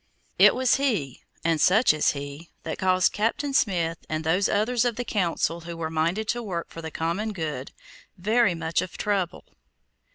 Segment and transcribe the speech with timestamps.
[0.39, 4.95] It was he, and such as he, that caused Captain Smith and those others of
[4.95, 7.71] the Council who were minded to work for the common good,
[8.17, 9.45] very much of trouble.